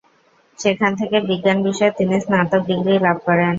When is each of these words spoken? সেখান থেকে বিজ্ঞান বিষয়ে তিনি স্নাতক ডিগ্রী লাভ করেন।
সেখান 0.59 0.91
থেকে 0.99 1.17
বিজ্ঞান 1.29 1.57
বিষয়ে 1.67 1.97
তিনি 1.97 2.15
স্নাতক 2.25 2.61
ডিগ্রী 2.69 2.95
লাভ 3.05 3.17
করেন। 3.27 3.49